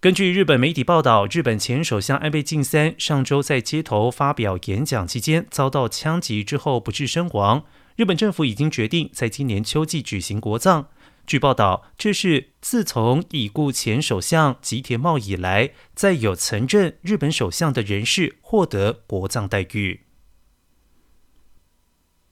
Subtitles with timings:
[0.00, 7.64] 根据日本媒体报道日本前首相安倍晋三上周在街头发表演讲期间遭到枪击之后不治身亡。
[7.96, 10.86] 日本政府已经决定在今年秋季举行国葬。
[11.26, 20.00] 据报道这是自从已故前首相吉田茂以来在有曾任日本首相的人士获得国葬待遇。